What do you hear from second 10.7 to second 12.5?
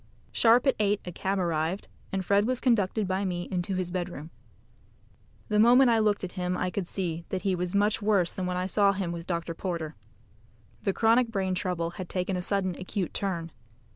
The chronic brain trouble had taken a